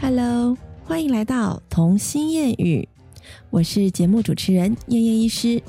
[0.00, 2.88] Hello，欢迎来到童心谚语，
[3.50, 5.60] 我是节目主持人燕燕医师。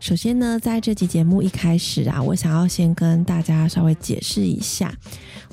[0.00, 4.92] 首先呢，在这集节目一开始啊，我想要先跟大家稍微解释一下，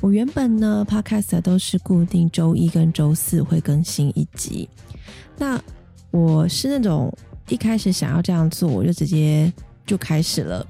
[0.01, 4.67] 我原本呢 Podcast 都是固定周一跟周四会更新一集，
[5.37, 5.61] 那
[6.09, 7.15] 我是那种
[7.49, 9.53] 一开始想要这样做，我就直接。
[9.89, 10.63] 就开始了。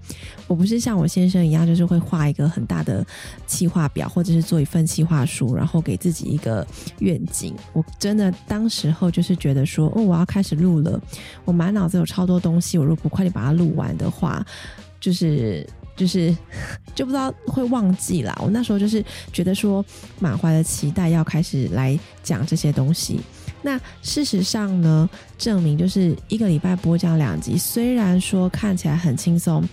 [0.47, 3.05] 我不是像我先生一样，就是会画一个很大的
[3.45, 6.65] 计划表，或者是做一份计划书，然后给自己一个
[6.99, 7.53] 愿景。
[7.73, 10.97] 我真的当时候就是觉得说，哦，我要开始录了，
[11.43, 14.43] 我满脑子有超多东西，我如果不快点把它录完的话，
[15.01, 15.67] 就是
[15.97, 16.35] 就是
[16.95, 18.33] 就不知道会忘记啦。
[18.41, 19.83] 我那时候就是觉得说，
[20.19, 23.19] 满怀的期待要开始来讲这些东西。
[23.61, 29.63] 那事实上呢，证明就是一个礼拜播讲两集，虽然说看起来很轻松，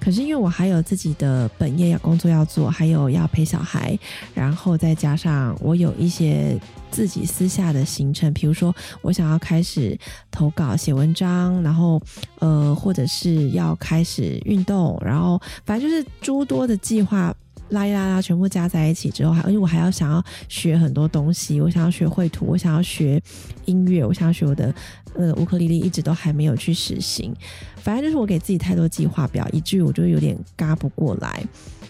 [0.00, 3.98] 可是因为我还有自己的本业要工作要做，还有要陪小孩，
[4.34, 6.58] 然后再加上我有一些
[6.90, 9.96] 自己私下的行程，比如说我想要开始
[10.30, 12.00] 投稿写文章，然后
[12.40, 17.34] 呃，或者是要开始运动，然后反正就是诸多的计划。
[17.70, 23.20] 拉一拉拉，全部加在一起之后，还而且我还要想要学很多东西，我想要学绘图，我想要学
[23.66, 24.74] 音乐，我想要学我的
[25.14, 27.34] 呃乌克丽丽，一直都还没有去实行。
[27.76, 31.44] 反正就是我给自己太多计划表，以至于我就有点嘎不过来。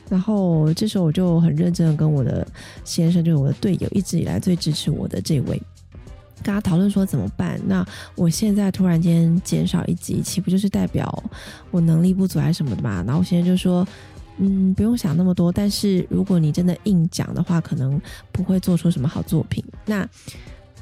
[0.08, 2.46] 然后这时候我就很认真的跟我的
[2.84, 5.62] 先生，就是我的队友，一直以来最支持我的这位，
[6.42, 7.60] 跟他讨论说怎么办。
[7.66, 11.22] 那我现在突然间减少一级，岂不就是代表
[11.70, 13.02] 我能力不足还是什么的嘛？
[13.06, 13.86] 然后我现在就说。
[14.38, 15.52] 嗯，不用想那么多。
[15.52, 18.00] 但是如果你真的硬讲的话，可能
[18.32, 19.64] 不会做出什么好作品。
[19.84, 20.08] 那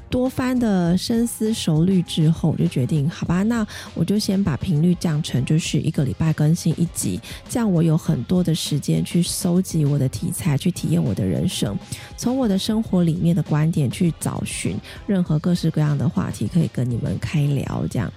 [0.09, 7.19] 多番的深思熟虑之后，我就决定，好吧，那我就先把频率降成就是一个礼拜更新一集，
[7.49, 11.77] 这样我有很多的时间去搜集我的题材，去体验我的人生，
[12.15, 18.09] 从我的生活里面的观点去找寻任何各式各样的话题，可以跟你们开聊，这样。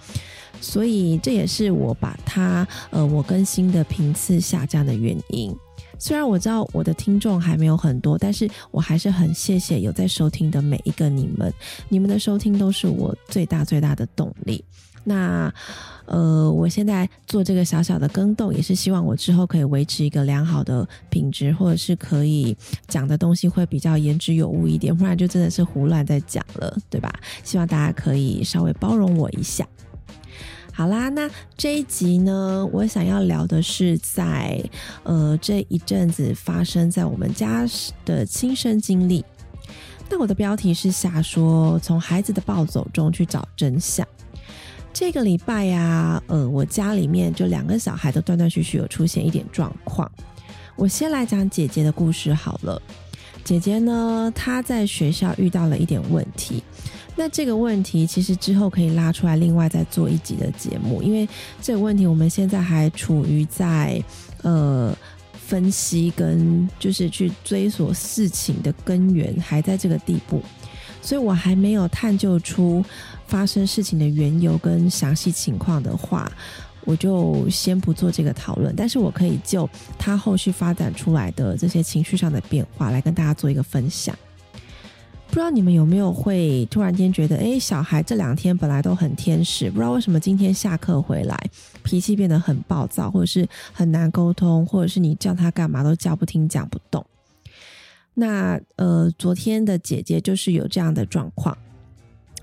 [0.60, 5.54] 所以这也是我把它呃我更新的频次下降的原因。
[5.98, 11.52] 虽然我知道我的听众还没有很多，但是我还是很谢谢有在收听的每一个你们，
[11.88, 14.64] 你们的收听都是我最大最大的动力。
[15.02, 15.52] 那
[16.04, 22.56] 呃，我现在做这个小小的更动，也是希望我之后可以维持一个良好的品质，或者是可以
[22.86, 27.12] 讲的东西会比较言之有物一点，不然就真的是胡乱在讲了，对吧？
[27.44, 29.66] 希望大家可以稍微包容我一下。
[30.80, 34.58] 好啦，那这一集呢，我想要聊的是在
[35.02, 37.66] 呃这一阵子发生在我们家
[38.06, 39.22] 的亲身经历。
[40.08, 44.08] 那我的标题是下说从孩子的暴走中去找真相。
[44.90, 50.10] 这个礼拜呀，呃，我家里面就两个小孩都断断续续有出现一点状况。
[50.76, 52.80] 我先来讲姐姐的故事好了。
[53.44, 56.62] 姐姐呢，她在学校遇到了一点问题。
[57.20, 61.28] 那这个问题其实之后可以拉出来，另外再做一集的节目，因为
[61.60, 64.02] 这个问题我们现在还处于在
[64.40, 64.96] 呃
[65.34, 70.42] 分析跟就是去追索事情的根源，还在这个地步，
[71.02, 72.82] 所以我还没有探究出
[73.26, 76.32] 发生事情的缘由跟详细情况的话，
[76.86, 78.74] 我就先不做这个讨论。
[78.74, 84.16] 但是我可以就他后续发展出来的这些情绪上的变化来跟大家做一个分享。
[85.30, 91.38] 不知道你们有没有会突然间觉得，哎，小孩这两天本来都很天使，不知道为什么今天下课回来
[91.84, 97.06] 脾气变得很暴躁，或者是很难沟通，或者是你叫他干嘛都叫不听、讲不动。
[98.14, 101.56] 那呃，昨天的姐姐就是有这样的状况，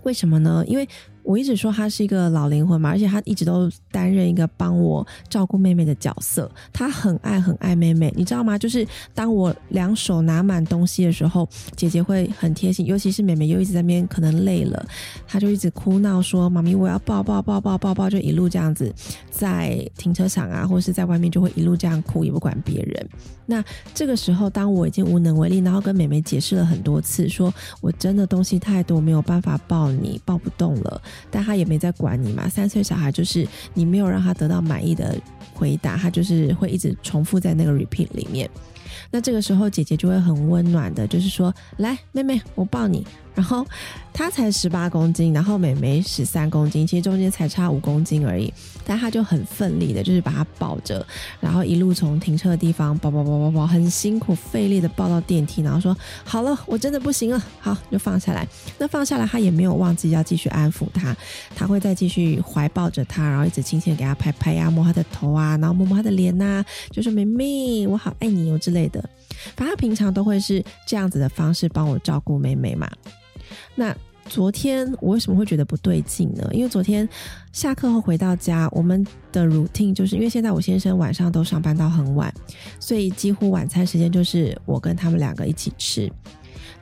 [0.03, 0.63] 为什么呢？
[0.65, 0.87] 因为。
[1.27, 6.49] 我一直说他是一个老灵魂嘛，而且他一直都担任一个帮我照顾妹妹的角色。
[6.71, 8.57] 他很爱很爱妹妹，你知道吗？
[8.57, 11.45] 就是当我两手拿满东西的时候，
[11.75, 14.85] 姐姐会很贴心，尤其是妹妹又一直在那边可能累了，
[15.27, 18.89] 她就一直哭闹说：“妈咪，我要抱抱抱抱抱抱。”就一路这样子，
[19.29, 23.09] 在停车场啊，或者是在外面就会一路这样哭，也不管别人。
[23.45, 23.63] 那
[23.93, 31.01] 这个时候，当我已经无能为力，然后跟妹妹解释了很多次，说我真的东西太多，没有办法抱你，抱不动了。
[31.29, 35.15] 但他也没在管你嘛，三岁小孩就是你没有让他得到满意的
[35.53, 38.49] 回答，他就是会一直重复在那个 repeat 里面。
[39.09, 43.05] 那这个时候姐姐就会很温暖的，就是说，来妹妹，我抱你。
[43.37, 43.63] 然后
[44.11, 48.51] 他才十八公斤，然后美美十三公斤，其实中间才差五公斤而已。
[48.83, 51.05] 但他就很奋力的，就是把她抱着，
[51.39, 58.47] 然后一路从停车的地方抱抱抱抱抱，很辛苦费力的抱到电梯，然后说好了，我真的不行了，好就放下来。
[58.79, 61.15] 那放下来，他也没有忘记要继续安抚她，
[61.55, 69.03] 他会再继续怀抱着她，然后一直轻轻的给她拍拍呀，摸她的头啊，然后摸摸她的脸呐，就说妹妹，我好爱你哦之类的。
[69.55, 72.89] 反正他平常都会是这样子的方式帮我照顾妹妹嘛。
[73.75, 73.95] 那
[74.29, 76.49] 昨天我为什么会觉得不对劲呢？
[76.51, 77.07] 因为昨天
[77.53, 82.33] 下课后回到家，我们的 routine 就是因为现在我先生晚上都上班到很晚，
[82.79, 86.11] 所以几乎晚餐时间就是我跟他们两个一起吃。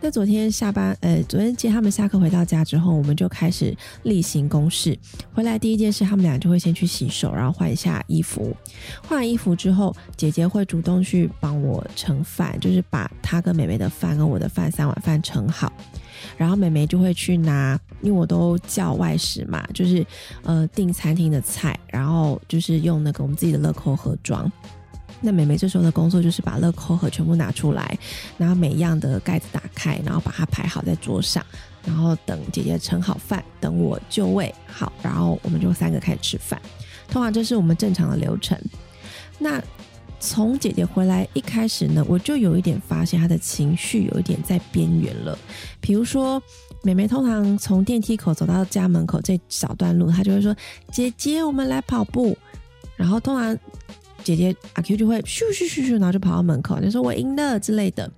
[0.02, 4.98] 那昨天下班，呃，昨天接他们下课回到家之后，我们就开始例行公事。
[5.34, 8.56] 回来第一件事，他们俩就会先去洗手，然后换一下衣服。
[9.08, 15.72] 换完衣服之后，姐姐会主动去帮我盛饭，就是把她跟妹妹的饭跟我的饭三碗饭盛好。
[16.38, 20.06] 然后妹妹就会去拿，因为我都叫外食嘛，就是
[20.44, 24.52] 呃订餐厅的菜，然后就是用那个我们自己的乐扣盒装。
[25.22, 27.98] 那美美这时候的工作就是把乐扣盒全部拿出来，
[28.38, 31.44] 然后每样的盖子打开，然后把它排好在桌上，
[31.86, 36.62] 然后等姐姐盛好饭，等我就位好，然后我们就三个开始吃饭。
[37.08, 38.60] 通常这是我们正常的流程。
[39.40, 39.62] 那
[40.20, 45.38] 从姐姐回来一开始呢，我就有一点发现她的情绪有一点在边缘了。
[45.80, 46.42] 比如说，
[46.84, 50.56] 妹妹通常从电梯口走到家门口这小段路，她就会说
[50.92, 52.38] ：“姐姐，我们来跑步。”
[52.98, 53.58] 然后通常。
[54.26, 58.12] 姐姐阿 Q 就会咻咻咻咻，然后就跑到门口，就说我赢了之类的。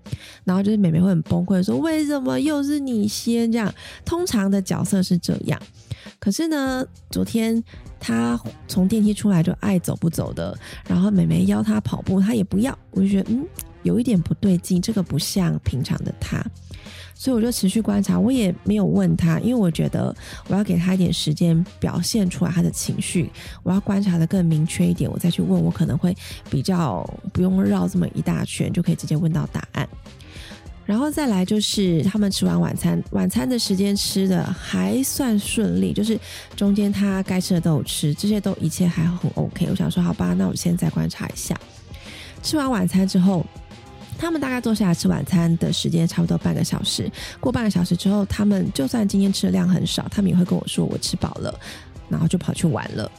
[0.45, 3.71] 然后就是妹妹会很崩溃，说为什么又是你先这样？
[4.06, 5.62] 通常的角色是这样，
[6.18, 7.62] 可是呢，昨天
[8.00, 8.39] 她
[8.69, 10.57] 从电梯出来就爱走不走的，
[10.88, 13.45] 然后妹妹邀她跑步，她也不要，我就觉得嗯，
[13.83, 16.42] 有一点不对劲，这个不像平常的她。
[17.19, 20.16] 所以我就持续观察，我也没有问他，因为我觉得
[20.48, 23.28] 我要给他一点时间表现出来他的情绪，
[23.64, 26.16] 我要观察的更明确一点，我再去问，我可能会
[26.48, 27.04] 比较
[27.34, 29.90] 不用绕这么一大圈，就可以直接问到答案。
[30.86, 36.18] 然后再来就是他们吃完晚餐，晚餐的时间吃的还算顺利，就是
[36.56, 39.66] 中间他该吃的都有吃，这些都一切还很 OK。
[39.70, 41.60] 我想说，好吧，那我现在观察一下，
[42.44, 43.44] 吃完晚餐之后。
[44.18, 47.10] 他们大概坐下来吃晚餐的时间差不多半个小时。
[47.40, 51.54] 过半个小时之后，他们就算今天吃的量很少，他们也会跟我说我吃饱了，
[52.10, 53.10] 然后就跑去玩了。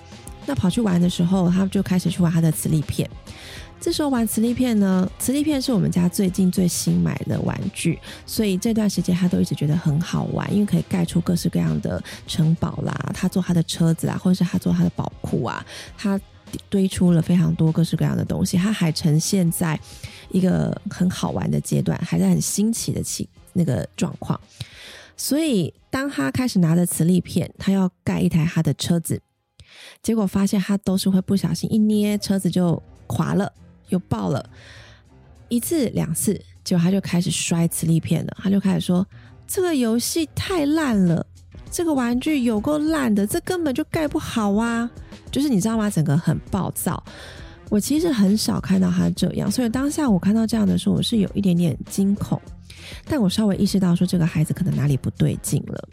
[0.45, 3.09] 那跑去玩的时候，他们就开始去玩他的磁力片。
[3.81, 15.65] 这时候玩磁力片呢，磁力片是我们家最近最新买的玩具，所以这段时间他都一直觉得很好玩，因为可以盖出各式各样的城堡啦，他做他的车子啊，或者是他做他的宝库啊，
[15.97, 16.21] 他。
[16.69, 19.79] 堆出了非常多各式各样的东西，它还呈现在
[20.31, 24.39] 一个很好玩的阶段，还在很新奇的起那个状况。
[25.17, 29.21] 所以，当他开始拿着磁力片，他要盖一台他的车子，
[30.01, 33.53] 结果发现他都是会不小心一捏车子就垮了，
[33.89, 34.49] 又爆了，
[35.49, 38.37] 一次两次，结果他就开始摔磁力片了。
[38.41, 39.05] 他就开始说
[39.49, 41.27] ：“这个游戏太烂了，
[41.69, 44.89] 这个玩具有够烂的，这根本就盖不好啊！”
[45.31, 45.89] 就是你知道吗？
[45.91, 47.03] 整个很暴躁。
[47.71, 52.41] 我其实很少看到他这样，所以当下我看到这样的时候，我是有一点点惊恐。
[53.07, 55.89] 但我稍微意识到说，这个孩子可能哪里不对劲了。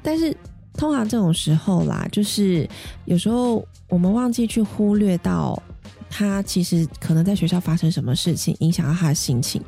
[0.00, 0.32] 但是
[0.74, 2.68] 通常这种时候啦，就是
[3.06, 5.60] 有时候我们忘记去忽略到
[6.08, 9.60] 他其实可能在学校发生什么事情，影响到他的心情，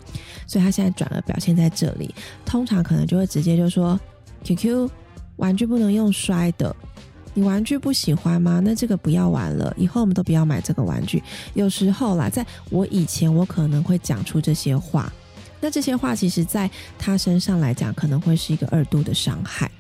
[0.47, 2.15] 所以他现在转而表现在这里。
[2.45, 3.99] 通常可能就会直接就说
[4.45, 4.89] ：“QQ
[5.35, 6.75] 玩具不能用摔的。”
[7.39, 8.61] 你玩具不喜欢吗？
[8.65, 11.23] 那这个不要玩了，以后我们都不要买这个玩具。
[11.55, 15.13] 有时候啦，在我以前，我可能会讲出这些话，
[15.61, 19.71] 那这些话其实在他身上来讲，可能会是一个二度的伤害。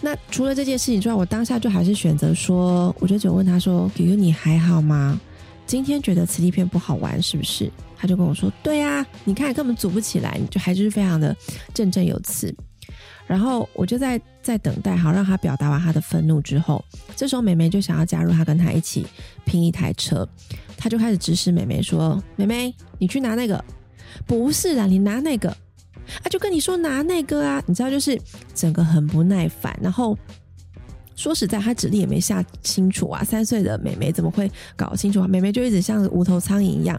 [0.00, 5.20] 那除了这件事情之外，我当下就还是选择说，我就只问他说：“QQ，你还好吗？
[5.66, 11.36] 今天觉得磁力片不好玩是不是？”他就跟我说：“对啊，你看根本组不起来，就还是非常的
[11.74, 12.54] 振振有词。”
[13.26, 16.84] 然后我就在在等待，好让他表达完他的愤怒之后，
[17.14, 19.06] 这时候美美就想要加入他，跟他一起
[19.44, 20.28] 拼一台车，
[20.76, 23.64] 他就开始指使美美说：“美美，你去拿那个，
[24.26, 28.20] 不是啊，你拿那个，啊，就跟你说拿那个啊，你知道，就是
[28.54, 30.16] 整个很不耐烦，然后。”
[31.20, 33.22] 说实在，他指令也没下清楚啊。
[33.22, 35.28] 三岁的美眉怎么会搞清楚啊？
[35.28, 36.98] 美眉就一直像无头苍蝇一样，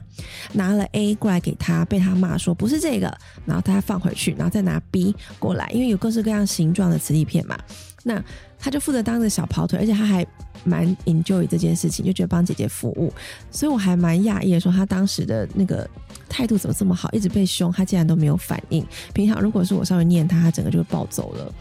[0.54, 3.12] 拿了 A 过来给他，被他骂说不是这个，
[3.48, 7.58] 然后他放回去，然后再拿 B 过来，因为有各式各样形状的磁力片嘛。
[8.04, 8.24] 那
[8.60, 10.24] 他就负责当着小跑腿，而且他还
[10.64, 13.12] 蛮 enjoy 这件事情，就觉得帮姐姐服务。
[13.50, 15.90] 所以我还蛮讶异的，说他当时的那个
[16.30, 18.86] 态度怎么这么好，一直被凶，他竟然都没有反应。
[19.16, 21.52] 平常如果是我稍微念他，他整个就会暴走了。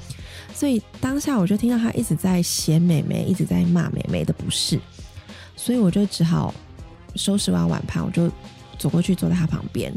[0.61, 4.79] 所以当下我就听到他一直在嫌美眉，一直在骂美眉的不是，
[5.57, 6.55] 所以我就只好
[7.17, 8.31] 收拾完碗盘，我就
[8.79, 9.91] 走过去坐在他旁边。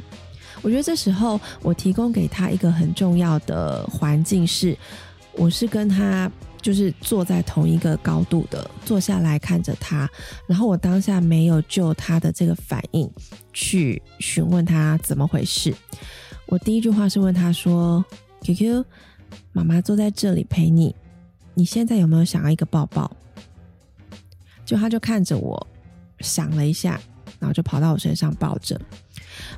[0.61, 4.77] 我觉得这时候我提供给他一个很重要的环境是，
[5.33, 10.09] 我是跟他就是坐在同一个高度的，坐下来看着他，
[10.47, 13.11] 然后我当下没有就他的这个反应
[13.51, 15.75] 去询问他怎么回事。
[16.45, 18.05] 我第一句话是问他说
[18.43, 18.85] ：“，Q Q，
[19.51, 20.95] 妈妈坐在这里陪你，
[21.53, 23.11] 你现在有没有想要一个抱抱？
[24.65, 25.67] 就他就看着我，
[26.19, 26.99] 想了一下，
[27.39, 28.79] 然后就跑到我身上抱着。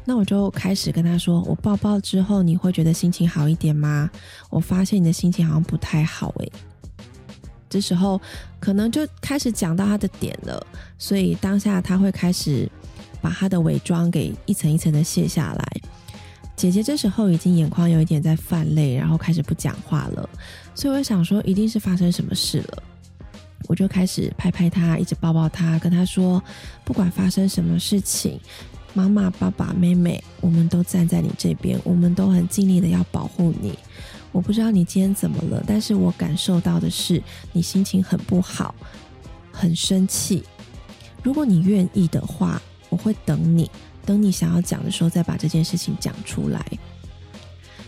[0.03, 4.09] 那我就开始跟他说：“我抱抱之后，你会觉得心情好一点吗？”
[4.49, 6.51] 我发现你的心情好像不太好诶。
[7.69, 8.19] 这时候
[8.59, 10.65] 可能就开始讲到他的点了，
[10.97, 12.69] 所以当下他会开始
[13.21, 15.81] 把他的伪装给一层一层的卸下来。
[16.55, 20.29] 姐姐这时候已经眼眶有一点在泛泪，然后开始不讲话了。
[20.73, 22.83] 所以我想说，一定是发生什么事了。
[23.67, 26.41] 我就开始拍拍她，一直抱抱她，跟她说
[26.85, 28.39] ：“不管发生什么事情。”
[28.93, 33.77] 妈妈、爸爸、妹妹，我们都站在你这边，我们都很尽力的要保护你。
[34.31, 37.21] 我不知道你今天怎么了，但是我感受到的是
[37.51, 38.73] 你心情很不好，
[39.51, 40.43] 很生气。
[41.21, 43.69] 如果你愿意的话，我会等你，
[44.05, 46.63] 等你想要讲的时候再把这件事情讲出来。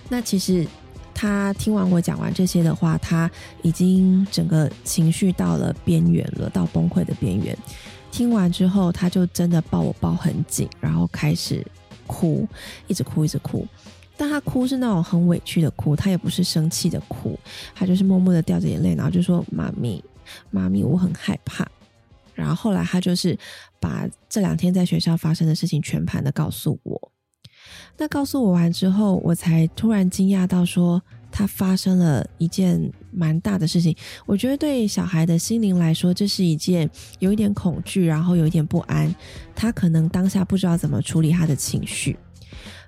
[0.09, 0.65] 那其实
[1.13, 3.29] 他听完我讲完这些的话，他
[3.61, 7.57] 已经整个情绪到了边缘了，到崩溃的边缘。
[8.11, 11.65] 听完之后，他就真的抱我抱很紧，然后开始
[12.07, 12.47] 哭，
[12.87, 13.67] 一直哭，一直哭。
[14.15, 17.37] 但他哭是那种很委屈的哭，他也不是生气的哭，
[17.75, 20.03] 他就是默默的掉着眼泪，然后就说：“妈咪，
[20.49, 21.67] 妈咪，我很害怕。”
[22.37, 23.37] 然后后来他就是
[23.79, 27.11] 把这两天在学校发生的事情全盘的告诉我。
[27.97, 31.01] 那告诉我完之后，我才突然惊讶到说。
[31.29, 36.89] 他发生了一件蛮大的事情，我觉得对小孩的心灵来说，这是一件
[37.19, 39.13] 有一点恐惧，然后有一点不安。
[39.53, 42.17] 他可能当下不知道怎么处理他的情绪，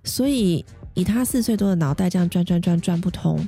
[0.05, 3.45] 所以以他四岁多的脑袋这样转转转转不通，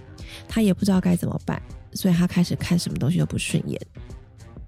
[0.48, 1.60] 他也不知道该怎么办，
[1.94, 3.82] 所以他开始看什么东西都不顺眼。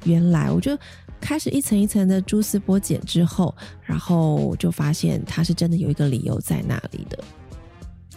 [0.05, 0.75] 原来我就
[1.23, 7.17] 开始一层一层的蛛丝剥茧之后，然后就发现他是真的有一个理由在那里的。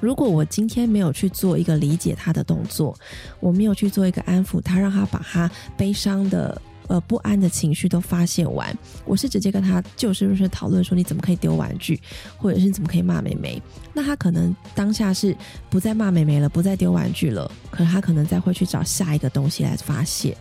[0.01, 2.99] 如果我今天没有去做一个理解他的动作，
[3.39, 12.01] 我没有去做一个安抚他，让他把他悲伤的、呃不安的情绪都发泄完，我是直接跟他就事论事讨论说你怎么可以丢玩具，
[12.37, 13.61] 或者是你怎么可以骂美眉，
[13.93, 15.37] 那他可能当下是
[15.69, 20.37] 不再骂美眉了，不再丢玩具了，可是他可能再会去找下一个东西来发泄，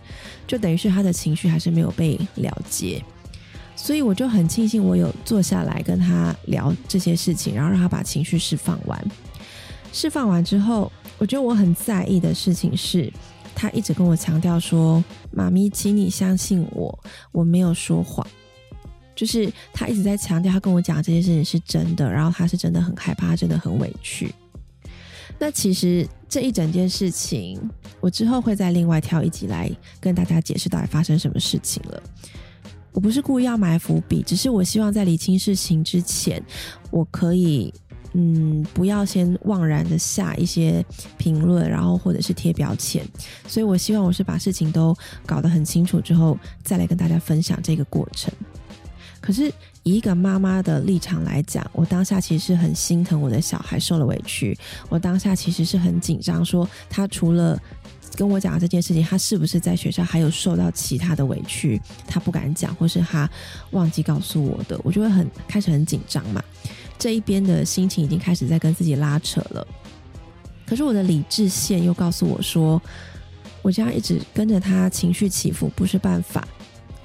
[0.46, 3.02] 就等于是他的情绪还是没有被了结，
[3.74, 9.10] 所以我就很庆幸我有坐下来跟他聊这些事情，然后让他把情绪释放完。
[9.92, 13.10] 释放完之后，我觉得我很在意的事情是，
[13.58, 16.96] 他一直跟我强调说：“妈咪，请你相信我，
[17.32, 18.24] 我没有说谎。”
[19.16, 24.30] 就是他一直在强调，他跟我讲这件事情是真的，然后他是真的很害怕，真的很委屈。
[25.38, 27.58] 那其实这一整件事情，
[27.98, 32.02] 我之后会再另外挑一集来跟大家解释到底发生什么事情了。
[32.92, 36.42] 我不是故意要埋伏笔，只是我希望在理清事情之前，
[36.90, 37.72] 我可以。
[38.18, 40.82] 嗯，不要先妄然的下一些
[41.18, 43.06] 评论，然后或者是贴标签。
[43.46, 44.96] 所以我希望我是把事情都
[45.26, 48.32] 搞得很清楚之后，再来跟大家分享这个过程。
[49.20, 54.56] 可是以一个妈妈的立场来讲，我当下其实是很心疼我的小孩受了委屈。
[54.88, 57.60] 我当下其实是很紧张，说他除了
[58.14, 63.28] 跟我讲这件事情，他是不是在学校还有受到其他的委屈，他不敢讲，或是他
[63.72, 66.42] 忘记告诉我的，我就会很开始很紧张嘛。
[66.98, 69.66] 这一边的心情已经开始在跟自己拉扯了，
[70.66, 72.80] 可是我的理智线又告诉我说，
[73.62, 76.46] 我这样一直跟着他情绪起伏不是办法，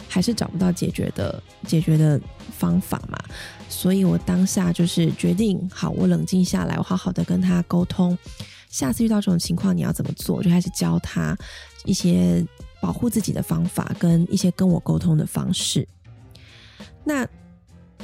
[0.08, 2.20] 还是找不到解决的解决的
[2.58, 3.20] 方法嘛。
[3.68, 8.18] 所以我当下就是决定，好，我冷静下来，我好好的跟他沟通，
[8.70, 11.38] 下次遇到这种情况你要怎么做，我就开始教他
[11.84, 12.46] 一些
[12.80, 15.86] 保护自己的方法，跟一些跟我沟通的方式。
[17.04, 17.28] 那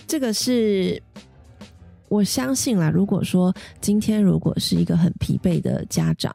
[0.06, 1.02] 这个是。
[2.10, 6.34] 我相信啦，如果说今天如果是一个很疲惫的家长，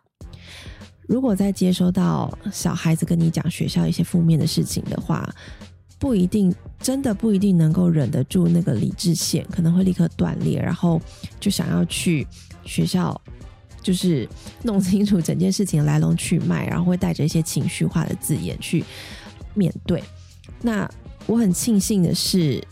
[1.09, 5.27] 如果在接收到小孩子跟你讲学校一些负面的事情的话，
[5.99, 11.01] 不一定真的不一定能够忍得住那个理智线，可能会立刻断裂，然后
[11.41, 12.27] 就想要去
[12.65, 13.19] 学校，
[13.81, 14.29] 就是
[14.63, 18.85] 弄清楚整件事情的来龙去脉，然后会带着一些情绪化的字眼去
[19.55, 20.03] 面对。
[20.61, 20.87] 那
[21.27, 22.63] 我很庆幸的是，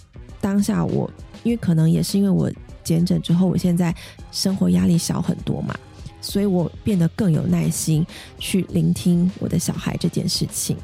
[0.40, 1.10] 当下我
[1.44, 2.50] 因为可能也是因为我。
[2.90, 3.94] 减诊之后，我现在
[4.32, 5.72] 生活压力小很多嘛，
[6.20, 8.04] 所以我变得更有耐心
[8.36, 10.76] 去聆听我的小孩这件事情。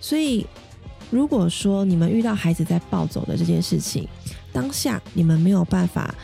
[0.00, 0.46] 所以，
[1.10, 4.06] 如果说你们遇到孩子在暴走的这件事情，
[4.52, 6.14] 当下你们没有办法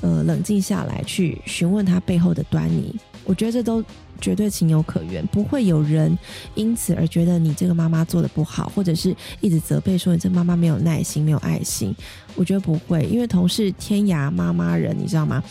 [0.00, 3.84] 呃冷静下来去询问他背后的端倪，我觉得这都
[4.20, 6.18] 绝对情有可原，不会有人
[6.54, 11.94] 因此而觉得你这个妈妈做的不好，或者是一直责备说你这妈妈没有耐心、没有爱心。
[12.34, 15.42] 我觉得不会，因为同是天涯妈妈人，你知道吗？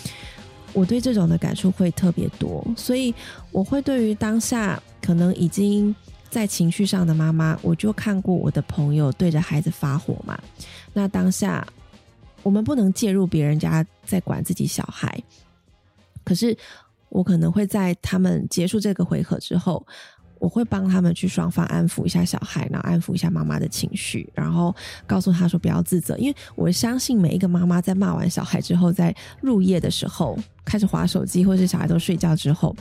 [0.74, 3.14] 我对这种的感触会特别多，所以
[3.52, 5.96] 我会对于当下可能已经
[6.30, 10.40] 在情绪上的妈妈，我就看过我的朋友对着孩子发火嘛。
[10.94, 11.66] 那当下
[12.44, 15.24] 我们不能介入别人家在管自己小孩，
[16.24, 16.56] 可是
[17.10, 19.86] 我可能会在他们结束这个回合之后。
[20.42, 24.74] 我会帮他们去双方安抚一下小孩，然后安抚一下妈妈的情绪，然后
[25.06, 32.74] 告诉他说不要自责，因为我相信每一个妈妈在骂完小孩之后，在入夜的时候开始划手机，或是小孩都睡觉之后，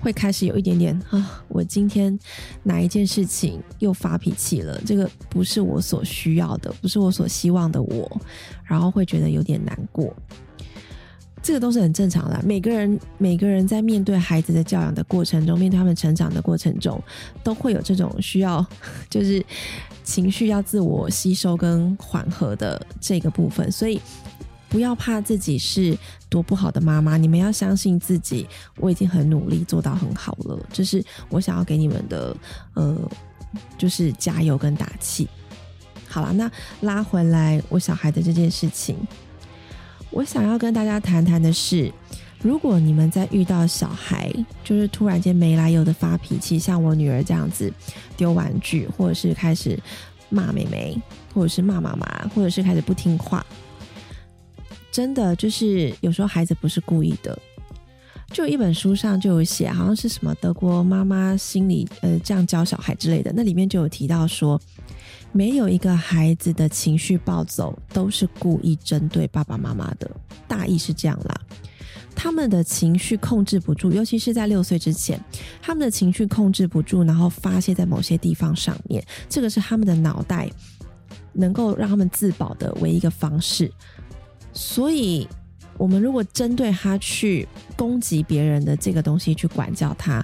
[0.00, 2.18] 会开始有一点点啊，我今天
[2.62, 4.80] 哪一件事情又发脾气了？
[4.86, 8.20] 这个不是我所需要的，不是我所希望的我，
[8.64, 10.16] 然后会觉得有点难过。
[11.42, 12.40] 这个都是很正常的。
[12.44, 17.02] 每个人每个人在面对孩子的教养的过程中，面对他们成长的过程中，
[17.42, 18.64] 都会有这种需要，
[19.10, 19.44] 就是
[20.04, 23.70] 情绪要自我吸收跟缓和的这个部分。
[23.72, 24.00] 所以
[24.68, 28.46] 不要怕自己是多不好的妈妈，你们要相信自己。
[28.76, 32.36] 我已经很努力做到很好了，这是我想要给你们的，
[32.74, 32.96] 呃，
[33.76, 35.28] 就是加油跟打气。
[36.06, 36.50] 好了，那
[36.82, 38.96] 拉回来我小孩的这件事情。
[40.12, 41.90] 我想要跟大家谈谈的是，
[42.42, 44.30] 如果你们在遇到小孩，
[44.62, 47.72] 就是突然间没来由的发脾气，像我女儿这样子
[48.14, 49.78] 丢玩具，或者是开始
[50.28, 51.00] 骂妹妹，
[51.32, 53.44] 或者是骂妈妈，或者是开始不听话，
[54.90, 57.36] 真的就是有时候孩子不是故意的。
[58.30, 64.60] 就一本书上就有写，好像是什么德国妈妈心理呃这样教小孩之类的，那里面就有提到说。
[65.32, 70.10] 没有一个孩子的情绪暴走都是故意针对爸爸妈妈的，
[70.46, 71.40] 大意是这样啦。
[72.14, 75.18] 他们的情绪控制不住，尤其是在六岁之前，
[75.62, 80.50] 他们的情绪控制不住，然后发泄在某些地方上面，这个是他们的脑袋
[81.32, 83.72] 能够让他们自保的唯一一个方式。
[84.52, 85.26] 所以，
[85.78, 90.22] 我们如果针对他去攻击别人的这个东西去管教他。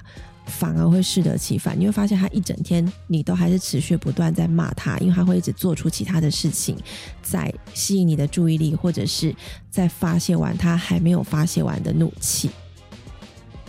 [0.48, 6.76] 反而会适得其反，你会发现他一整天你都还是持续不断在骂他，因为他会一直做出其他的事情，
[7.22, 9.32] 在吸引你的注意力，或者是
[9.70, 12.50] 在发泄完他还没有发泄完的怒气。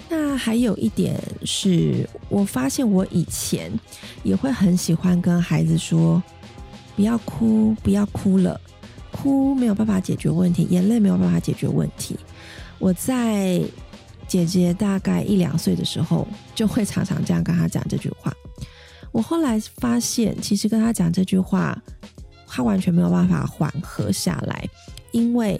[0.09, 3.71] 那还有一点是我发现我以前
[4.23, 6.23] 也会很喜欢跟孩子说，
[6.95, 8.59] 不要哭，不要哭了，
[9.11, 12.17] 哭没有办法解决问题，眼泪没有办法解决问题。
[12.79, 13.61] 我在。
[14.29, 18.31] 姐姐大概一两岁的时候，就会常常这样跟她讲这句话。
[19.11, 21.75] 我后来发现，其实跟她讲这句话，
[22.47, 24.63] 她完全没有办法缓和下来，
[25.11, 25.59] 因为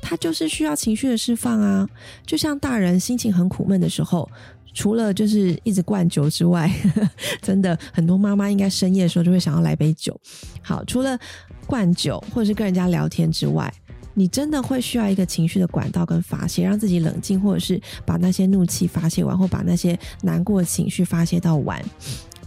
[0.00, 1.86] 她就是需要情绪的释放啊。
[2.24, 4.30] 就像大人心情很苦闷的时候，
[4.72, 6.72] 除了就是一直灌酒之外，
[7.42, 10.18] 真的很多妈妈应该深夜的时候就会想要来杯酒。
[10.62, 11.18] 好，除了
[11.66, 13.72] 灌酒或者是跟人家聊天之外。
[14.14, 21.84] 你真的会需要一个情绪的管道跟发泄，让自己冷静，或者是把那些怒气发泄完，或把那些难过的情绪发泄到完，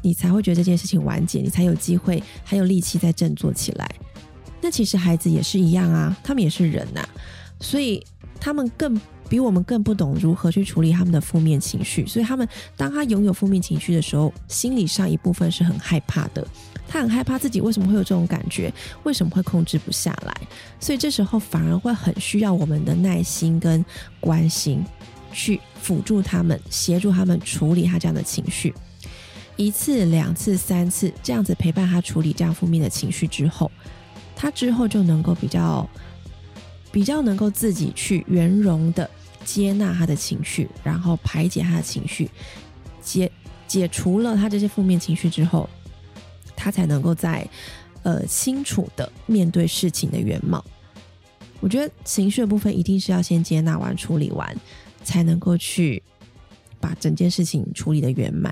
[0.01, 3.89] 你才会觉得这件事情完结，你才有机会还有力气再振作起来。
[4.61, 7.07] 那其实孩子也是一样啊，他们也是人呐，
[7.59, 8.03] 所以
[8.39, 8.99] 他们更。
[9.29, 16.47] 比我们更不懂如何去处理他们的负面情绪，所以他们当他拥有负面情绪的时候，心理上一部分是很害怕的。
[16.87, 18.73] 他很害怕自己为什么会有这种感觉，
[19.03, 20.35] 为什么会控制不下来，
[20.79, 23.83] 所以这时候反而会很需要我们的耐心跟
[24.19, 24.83] 关心，
[25.31, 28.73] 去辅助他们，协助他们处理他这样的情绪。
[29.55, 33.71] 一次、两次、三次这样子陪伴他处理这样负面的情绪之后，
[34.35, 35.87] 他之后就能够比较。
[36.89, 39.07] 比较能够自己去圆融的
[39.45, 42.31] 接纳他的情绪，然后排解他的情绪，
[43.03, 43.29] 解
[43.67, 45.69] 解除了他这些负面情绪之后，
[46.57, 47.47] 他才能够在
[48.03, 50.61] 呃清楚的面对事情的原貌。
[51.61, 54.53] 我觉得情绪的部分一定是要先接纳完、处理完，
[55.03, 56.03] 才能够去
[56.81, 58.51] 把整件事情处理的圆满。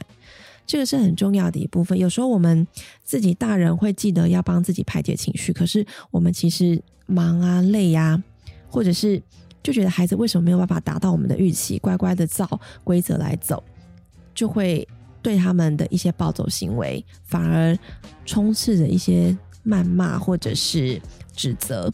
[0.66, 2.00] 这个是很重要的一部分。
[2.00, 2.66] 有时候我们
[3.04, 8.24] 自己大人会记得要帮自己排解情绪，可是我们其实忙啊、累呀。
[8.68, 9.22] 或者是
[9.64, 13.64] 就觉得孩子为什么没有办法达到我们的预期，乖乖的照规则来走，
[14.34, 14.86] 就会
[15.26, 17.76] 对他们的一些暴走行为反而
[18.28, 19.36] 充斥着一些
[19.66, 21.02] 谩骂或者是
[21.36, 21.92] 指责。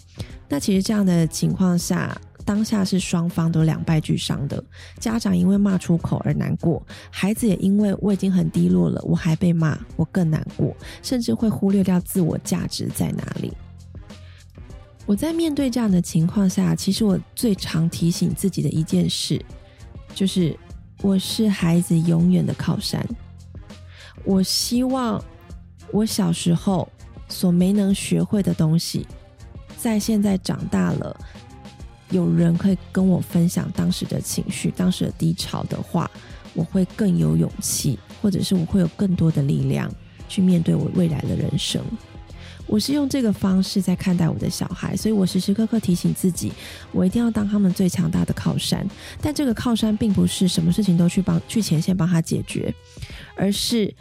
[0.49, 4.61] 那其实这样的情况下，当下是双方都两败俱伤的。
[4.99, 13.53] 家长因为骂出口而难过，孩子也因为我已经很低落了，我还被骂，我更难过，甚至会忽略掉自我价值在哪里。
[15.05, 19.41] 我在面对这样的情况下，其实我最常提醒自己的一件事，
[20.13, 20.53] 就是
[21.01, 23.07] 我是孩子永远的靠山。
[24.25, 25.23] 我希望
[25.91, 26.87] 我小时候
[27.27, 29.05] 所没能学会的东西，
[29.77, 31.15] 在现在长大了，
[32.09, 36.09] 有人可以跟我分享当时的情绪、当时的低潮的话，
[36.53, 39.91] 我会更有勇气，或者是我会有更多的力量
[40.27, 41.83] 去面对我未来的人生。
[42.67, 46.53] 我是用这个方式在看待我的小孩，所以我时时刻刻提醒自己，
[46.93, 48.87] 我一定要当他们最强大的靠山。
[49.19, 52.73] 但这个靠山并不是什么事情都去帮去前线帮他解决，
[53.35, 53.93] 而是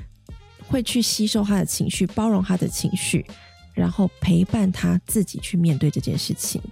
[0.71, 3.27] 会去吸收他的情绪，包容他的情绪，
[3.75, 6.63] 然后陪伴他自己去面对这件事情。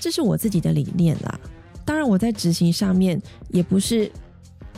[0.00, 1.38] 这是我自己的理念啦。
[1.84, 4.10] 当然，我在执行上面也不是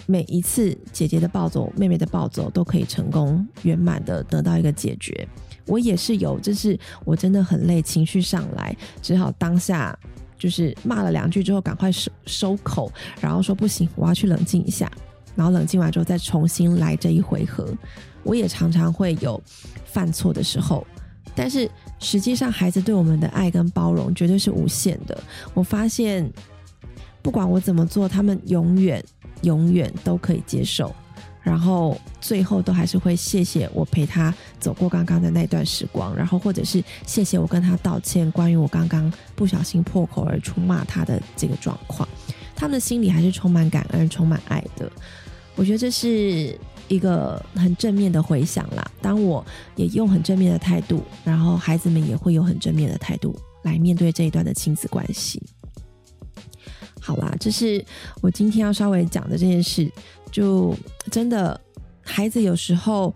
[0.07, 5.27] 每一次姐姐的暴走、妹妹的暴走都可以成功圆满的得到一个解决。
[5.67, 9.97] 我也是有，就是我真的很累，情绪上来，只好当下
[10.39, 14.91] 就是骂了两句之后，赶快收收口，然后说不行，我要去冷静一下，
[15.39, 17.73] 然后冷静完之后再重新来这一回合。
[18.25, 19.41] 我也常常会有
[19.87, 20.85] 犯错的时候，
[21.33, 21.71] 但是
[22.01, 25.17] 实际上孩子对我们的爱跟包容绝对是无限的。
[25.55, 26.29] 我发现
[27.23, 29.03] 不管我怎么做，他们永远
[29.43, 30.93] 永远都可以接受。
[31.41, 42.07] 然后最后都还是会谢谢我陪他走过刚刚的那段时光，然后或者是谢谢我跟他道歉，关于我刚刚不小心破口而出骂他的这个状况，
[42.55, 44.91] 他们的心里还是充满感恩、充满爱的。
[45.59, 48.91] 我觉得这是一个很正面的回响啦。
[49.03, 49.45] 当我
[49.75, 55.43] 也用很正面的态度，然后孩子们也会有很正面的态度来面对这一段的亲子关系。
[57.01, 57.85] 好啦，这是
[58.21, 59.91] 我今天要稍微讲的这件事。
[60.31, 60.77] 就
[61.11, 61.61] 真的，
[62.03, 63.13] 孩子有时候，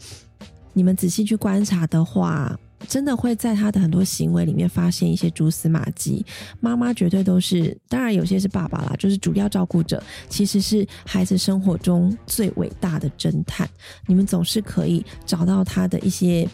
[0.73, 6.25] 你们仔细去观察的话，真的会在他的很多行为里面发现一些蛛丝马迹。
[6.61, 13.69] 妈妈绝对都是，当然有些是爸爸啦，就是主要照顾者，其实是孩子生活中最伟大的侦探。
[14.07, 16.49] 你们总是可以找到他的一些。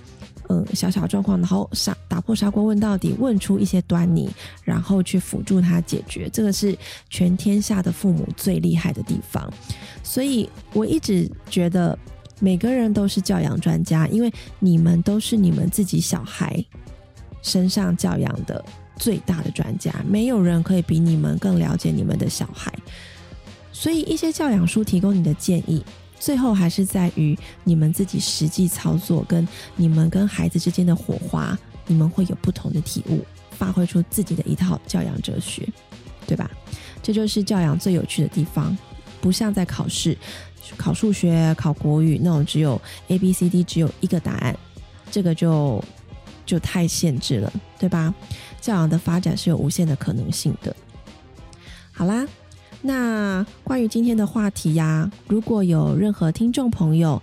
[0.50, 4.30] 嗯，小小状况，然后砂打破砂锅问到底，问出一些端倪，
[4.64, 6.74] 然后去辅助他解决，这个是
[7.10, 9.46] 全天下的父母最厉害的地方。
[10.02, 11.98] 所以我一直觉得
[12.40, 16.64] 每个人都是教养专家，因为你们都是你们自己小孩
[17.42, 18.64] 身上教养的
[18.96, 22.72] 最大的专家，没有人可以比你们更了解你们的小孩。
[23.72, 25.84] 所以一些教养书提供你的建议。
[26.20, 29.46] 最后还是在于你们自己实际操作，跟
[29.76, 35.64] 你们跟孩子之间的火花，你们会有不同的体悟，发挥出自己的一套教养哲学，
[36.26, 36.50] 对吧？
[37.04, 38.76] 这就是教养最有趣的地方，
[39.20, 40.18] 不像在考试，
[40.76, 44.56] 考数学、考国语那种只有 A、B、C、D 只有一个答案，
[45.10, 45.82] 这个就
[46.44, 48.14] 就太限制了，对吧？
[48.60, 50.74] 教养的发展是有无限的可能性的。
[51.92, 52.26] 好啦。
[52.80, 57.20] 那关于今天的话题呀，如果有任何听众朋友，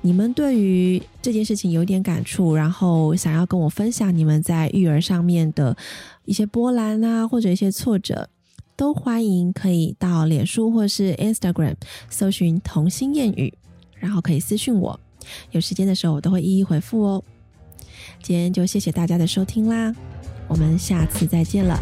[0.00, 5.76] 你们对于这件事情有点感触，然后想要跟我分享你们在育儿上面的
[6.24, 8.28] 一些波澜啊，或者一些挫折，
[8.76, 11.74] 都欢迎可以到脸书或是 Instagram
[12.10, 13.52] 搜寻“童心谚语”，
[13.98, 15.00] 然后可以私信我，
[15.50, 17.24] 有时间的时候我都会一一回复哦。
[18.22, 19.94] 今天就谢谢大家的收听啦，
[20.46, 21.80] 我们下次再见了，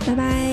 [0.00, 0.51] 拜拜。